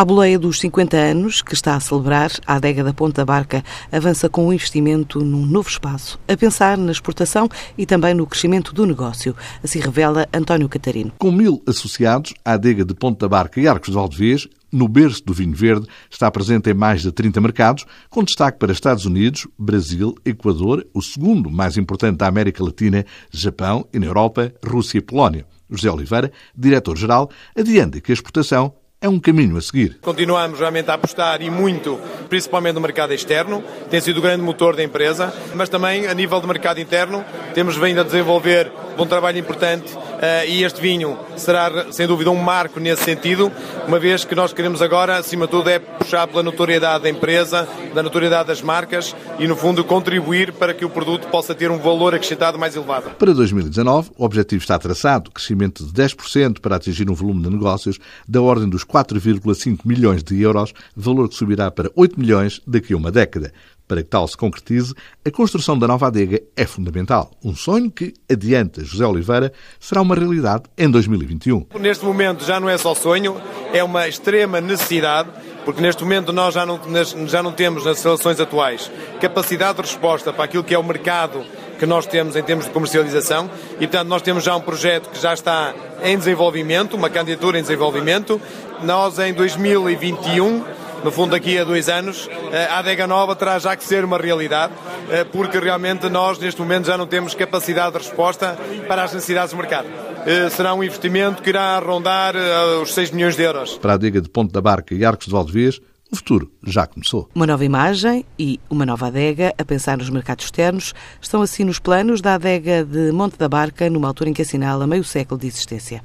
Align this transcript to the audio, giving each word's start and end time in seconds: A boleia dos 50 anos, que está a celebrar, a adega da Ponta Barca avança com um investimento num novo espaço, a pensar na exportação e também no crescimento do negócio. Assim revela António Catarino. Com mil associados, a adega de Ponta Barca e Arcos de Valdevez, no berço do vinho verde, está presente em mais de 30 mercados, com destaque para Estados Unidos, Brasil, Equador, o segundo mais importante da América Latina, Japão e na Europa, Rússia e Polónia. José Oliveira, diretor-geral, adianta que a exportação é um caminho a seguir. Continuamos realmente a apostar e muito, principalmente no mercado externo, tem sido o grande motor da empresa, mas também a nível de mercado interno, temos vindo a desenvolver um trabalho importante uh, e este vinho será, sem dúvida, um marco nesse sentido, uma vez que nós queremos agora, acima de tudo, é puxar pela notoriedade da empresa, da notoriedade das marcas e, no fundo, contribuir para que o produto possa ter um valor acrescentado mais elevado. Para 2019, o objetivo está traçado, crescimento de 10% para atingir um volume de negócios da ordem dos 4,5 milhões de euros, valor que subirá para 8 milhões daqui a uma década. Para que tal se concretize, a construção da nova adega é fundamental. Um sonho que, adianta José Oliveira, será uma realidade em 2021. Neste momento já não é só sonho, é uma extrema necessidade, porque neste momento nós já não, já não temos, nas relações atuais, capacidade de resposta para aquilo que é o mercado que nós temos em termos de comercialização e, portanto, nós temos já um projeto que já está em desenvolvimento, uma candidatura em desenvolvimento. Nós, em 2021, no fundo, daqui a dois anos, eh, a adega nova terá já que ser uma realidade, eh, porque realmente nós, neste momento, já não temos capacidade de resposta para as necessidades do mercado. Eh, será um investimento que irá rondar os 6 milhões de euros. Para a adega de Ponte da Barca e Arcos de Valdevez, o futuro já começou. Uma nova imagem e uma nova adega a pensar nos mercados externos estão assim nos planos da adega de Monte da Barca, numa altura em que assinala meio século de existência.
A 0.00 0.04
boleia 0.06 0.38
dos 0.38 0.60
50 0.60 0.96
anos, 0.96 1.42
que 1.42 1.52
está 1.52 1.76
a 1.76 1.80
celebrar, 1.80 2.32
a 2.46 2.54
adega 2.54 2.82
da 2.82 2.90
Ponta 2.90 3.22
Barca 3.22 3.62
avança 3.92 4.30
com 4.30 4.46
um 4.46 4.52
investimento 4.54 5.22
num 5.22 5.44
novo 5.44 5.68
espaço, 5.68 6.18
a 6.26 6.34
pensar 6.38 6.78
na 6.78 6.90
exportação 6.90 7.50
e 7.76 7.84
também 7.84 8.14
no 8.14 8.26
crescimento 8.26 8.72
do 8.72 8.86
negócio. 8.86 9.36
Assim 9.62 9.78
revela 9.78 10.26
António 10.32 10.70
Catarino. 10.70 11.12
Com 11.18 11.30
mil 11.30 11.62
associados, 11.66 12.32
a 12.42 12.54
adega 12.54 12.82
de 12.82 12.94
Ponta 12.94 13.28
Barca 13.28 13.60
e 13.60 13.68
Arcos 13.68 13.90
de 13.90 13.94
Valdevez, 13.94 14.48
no 14.72 14.88
berço 14.88 15.22
do 15.22 15.34
vinho 15.34 15.54
verde, 15.54 15.86
está 16.10 16.30
presente 16.30 16.70
em 16.70 16.74
mais 16.74 17.02
de 17.02 17.12
30 17.12 17.38
mercados, 17.38 17.84
com 18.08 18.24
destaque 18.24 18.58
para 18.58 18.72
Estados 18.72 19.04
Unidos, 19.04 19.46
Brasil, 19.58 20.14
Equador, 20.24 20.86
o 20.94 21.02
segundo 21.02 21.50
mais 21.50 21.76
importante 21.76 22.16
da 22.16 22.26
América 22.26 22.64
Latina, 22.64 23.04
Japão 23.30 23.86
e 23.92 23.98
na 23.98 24.06
Europa, 24.06 24.50
Rússia 24.64 24.96
e 24.96 25.02
Polónia. 25.02 25.44
José 25.70 25.90
Oliveira, 25.90 26.32
diretor-geral, 26.56 27.30
adianta 27.54 28.00
que 28.00 28.10
a 28.10 28.14
exportação 28.14 28.74
é 29.00 29.08
um 29.08 29.18
caminho 29.18 29.56
a 29.56 29.62
seguir. 29.62 29.98
Continuamos 30.02 30.58
realmente 30.58 30.90
a 30.90 30.94
apostar 30.94 31.40
e 31.40 31.50
muito, 31.50 31.98
principalmente 32.28 32.74
no 32.74 32.80
mercado 32.82 33.14
externo, 33.14 33.64
tem 33.88 33.98
sido 34.00 34.18
o 34.18 34.20
grande 34.20 34.42
motor 34.42 34.76
da 34.76 34.84
empresa, 34.84 35.32
mas 35.54 35.70
também 35.70 36.06
a 36.06 36.12
nível 36.12 36.38
de 36.40 36.46
mercado 36.46 36.80
interno, 36.80 37.24
temos 37.54 37.76
vindo 37.76 38.00
a 38.00 38.04
desenvolver 38.04 38.70
um 39.02 39.06
trabalho 39.06 39.38
importante 39.38 39.94
uh, 39.94 40.46
e 40.46 40.62
este 40.62 40.80
vinho 40.80 41.18
será, 41.36 41.92
sem 41.92 42.06
dúvida, 42.06 42.30
um 42.30 42.36
marco 42.36 42.78
nesse 42.78 43.04
sentido, 43.04 43.50
uma 43.86 43.98
vez 43.98 44.24
que 44.24 44.34
nós 44.34 44.52
queremos 44.52 44.82
agora, 44.82 45.16
acima 45.16 45.46
de 45.46 45.50
tudo, 45.50 45.70
é 45.70 45.78
puxar 45.78 46.26
pela 46.26 46.42
notoriedade 46.42 47.04
da 47.04 47.10
empresa, 47.10 47.68
da 47.94 48.02
notoriedade 48.02 48.48
das 48.48 48.60
marcas 48.60 49.14
e, 49.38 49.46
no 49.46 49.56
fundo, 49.56 49.82
contribuir 49.84 50.52
para 50.52 50.74
que 50.74 50.84
o 50.84 50.90
produto 50.90 51.28
possa 51.28 51.54
ter 51.54 51.70
um 51.70 51.78
valor 51.78 52.14
acrescentado 52.14 52.58
mais 52.58 52.76
elevado. 52.76 53.10
Para 53.10 53.32
2019, 53.32 54.10
o 54.16 54.24
objetivo 54.24 54.60
está 54.60 54.78
traçado, 54.78 55.30
crescimento 55.30 55.84
de 55.84 55.92
10% 55.92 56.60
para 56.60 56.76
atingir 56.76 57.08
um 57.10 57.14
volume 57.14 57.42
de 57.42 57.50
negócios 57.50 57.98
da 58.28 58.40
ordem 58.42 58.68
dos 58.68 58.84
4,5 58.84 59.80
milhões 59.84 60.22
de 60.22 60.40
euros, 60.40 60.72
valor 60.94 61.28
que 61.28 61.34
subirá 61.34 61.70
para 61.70 61.90
8 61.96 62.18
milhões 62.18 62.60
daqui 62.66 62.92
a 62.92 62.96
uma 62.96 63.10
década. 63.10 63.52
Para 63.90 64.04
que 64.04 64.08
tal 64.08 64.28
se 64.28 64.36
concretize, 64.36 64.94
a 65.26 65.32
construção 65.32 65.76
da 65.76 65.88
nova 65.88 66.06
adega 66.06 66.40
é 66.56 66.64
fundamental. 66.64 67.32
Um 67.44 67.56
sonho 67.56 67.90
que, 67.90 68.14
adianta 68.30 68.84
José 68.84 69.04
Oliveira, 69.04 69.52
será 69.80 70.00
uma 70.00 70.14
realidade 70.14 70.62
em 70.78 70.88
2021. 70.88 71.66
Neste 71.80 72.04
momento 72.04 72.44
já 72.44 72.60
não 72.60 72.68
é 72.68 72.78
só 72.78 72.94
sonho, 72.94 73.42
é 73.72 73.82
uma 73.82 74.06
extrema 74.06 74.60
necessidade, 74.60 75.28
porque 75.64 75.80
neste 75.80 76.04
momento 76.04 76.32
nós 76.32 76.54
já 76.54 76.64
não, 76.64 76.78
já 77.26 77.42
não 77.42 77.50
temos, 77.50 77.84
nas 77.84 78.00
relações 78.00 78.38
atuais, 78.38 78.88
capacidade 79.20 79.74
de 79.74 79.82
resposta 79.82 80.32
para 80.32 80.44
aquilo 80.44 80.62
que 80.62 80.72
é 80.72 80.78
o 80.78 80.84
mercado 80.84 81.44
que 81.76 81.84
nós 81.84 82.06
temos 82.06 82.36
em 82.36 82.44
termos 82.44 82.66
de 82.66 82.70
comercialização 82.70 83.50
e, 83.74 83.88
portanto, 83.88 84.06
nós 84.06 84.22
temos 84.22 84.44
já 84.44 84.54
um 84.54 84.60
projeto 84.60 85.10
que 85.10 85.20
já 85.20 85.34
está 85.34 85.74
em 86.04 86.16
desenvolvimento, 86.16 86.94
uma 86.94 87.10
candidatura 87.10 87.58
em 87.58 87.62
desenvolvimento. 87.62 88.40
Nós, 88.84 89.18
em 89.18 89.32
2021, 89.32 90.62
no 91.04 91.10
fundo, 91.10 91.30
daqui 91.30 91.58
a 91.58 91.64
dois 91.64 91.88
anos, 91.88 92.28
eh, 92.52 92.66
a 92.66 92.78
adega 92.78 93.06
nova 93.06 93.34
terá 93.34 93.58
já 93.58 93.74
que 93.74 93.84
ser 93.84 94.04
uma 94.04 94.18
realidade, 94.18 94.72
eh, 95.10 95.24
porque 95.24 95.58
realmente 95.58 96.08
nós, 96.08 96.38
neste 96.38 96.60
momento, 96.60 96.86
já 96.86 96.96
não 96.96 97.06
temos 97.06 97.34
capacidade 97.34 97.92
de 97.92 97.98
resposta 97.98 98.58
para 98.86 99.04
as 99.04 99.12
necessidades 99.12 99.52
do 99.52 99.56
mercado. 99.56 99.88
Eh, 100.26 100.50
será 100.50 100.74
um 100.74 100.84
investimento 100.84 101.42
que 101.42 101.48
irá 101.48 101.78
rondar 101.78 102.34
os 102.82 102.92
6 102.92 103.10
milhões 103.10 103.36
de 103.36 103.42
euros. 103.42 103.78
Para 103.78 103.92
a 103.92 103.94
adega 103.94 104.20
de 104.20 104.28
Ponte 104.28 104.52
da 104.52 104.60
Barca 104.60 104.94
e 104.94 105.04
Arcos 105.04 105.26
de 105.26 105.32
Valdevez, 105.32 105.80
o 106.12 106.16
futuro 106.16 106.50
já 106.66 106.86
começou. 106.86 107.28
Uma 107.34 107.46
nova 107.46 107.64
imagem 107.64 108.24
e 108.38 108.58
uma 108.68 108.84
nova 108.84 109.06
adega 109.06 109.54
a 109.56 109.64
pensar 109.64 109.96
nos 109.96 110.10
mercados 110.10 110.44
externos 110.44 110.92
estão 111.20 111.40
assim 111.40 111.64
nos 111.64 111.78
planos 111.78 112.20
da 112.20 112.34
adega 112.34 112.84
de 112.84 113.12
Monte 113.12 113.38
da 113.38 113.48
Barca, 113.48 113.88
numa 113.88 114.08
altura 114.08 114.30
em 114.30 114.32
que 114.32 114.42
assinala 114.42 114.86
meio 114.86 115.04
século 115.04 115.40
de 115.40 115.46
existência. 115.46 115.98